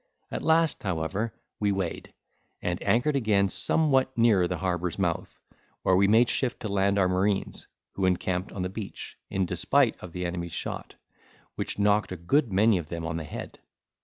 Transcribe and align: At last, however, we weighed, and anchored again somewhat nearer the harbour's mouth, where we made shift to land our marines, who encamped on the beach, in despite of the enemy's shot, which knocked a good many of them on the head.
At 0.31 0.41
last, 0.41 0.81
however, 0.81 1.31
we 1.59 1.71
weighed, 1.71 2.11
and 2.59 2.81
anchored 2.81 3.15
again 3.15 3.49
somewhat 3.49 4.17
nearer 4.17 4.47
the 4.47 4.57
harbour's 4.57 4.97
mouth, 4.97 5.39
where 5.83 5.95
we 5.95 6.07
made 6.07 6.27
shift 6.27 6.61
to 6.61 6.69
land 6.69 6.97
our 6.97 7.07
marines, 7.07 7.67
who 7.91 8.07
encamped 8.07 8.51
on 8.51 8.63
the 8.63 8.67
beach, 8.69 9.15
in 9.29 9.45
despite 9.45 9.95
of 9.99 10.11
the 10.11 10.25
enemy's 10.25 10.53
shot, 10.53 10.95
which 11.53 11.77
knocked 11.77 12.11
a 12.11 12.17
good 12.17 12.51
many 12.51 12.79
of 12.79 12.89
them 12.89 13.05
on 13.05 13.17
the 13.17 13.23
head. 13.25 13.59